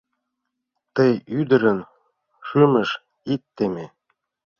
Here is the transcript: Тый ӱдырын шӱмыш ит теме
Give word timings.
Тый 0.95 1.13
ӱдырын 1.39 1.79
шӱмыш 2.47 2.89
ит 3.33 3.43
теме 3.55 3.85